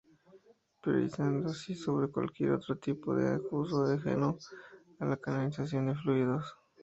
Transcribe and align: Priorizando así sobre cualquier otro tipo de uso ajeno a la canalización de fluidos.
Priorizando 0.81 1.51
así 1.51 1.75
sobre 1.75 2.07
cualquier 2.09 2.53
otro 2.53 2.75
tipo 2.75 3.13
de 3.13 3.39
uso 3.51 3.83
ajeno 3.83 4.35
a 4.99 5.05
la 5.05 5.17
canalización 5.17 5.85
de 5.85 5.93
fluidos. 5.95 6.55